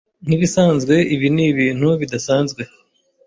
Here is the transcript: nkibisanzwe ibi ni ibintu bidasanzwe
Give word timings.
nkibisanzwe 0.25 0.95
ibi 1.15 1.27
ni 1.35 1.43
ibintu 1.51 1.87
bidasanzwe 2.01 2.61